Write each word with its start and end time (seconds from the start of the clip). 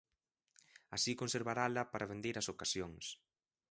Así 0.95 1.11
conservarala 1.21 1.83
para 1.91 2.09
vindeiras 2.11 2.47
ocasións. 2.53 3.05